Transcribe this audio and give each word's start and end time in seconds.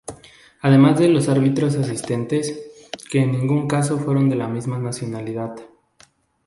Además 0.61 0.97
de 0.99 1.13
dos 1.13 1.29
árbitros 1.29 1.75
asistentes, 1.75 2.59
que 3.11 3.19
en 3.19 3.33
ningún 3.33 3.67
caso 3.67 3.99
fueron 3.99 4.29
de 4.29 4.35
la 4.35 4.47
misma 4.47 4.79
nacionalidad. 4.79 5.53